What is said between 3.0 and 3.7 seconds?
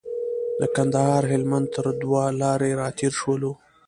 شولو.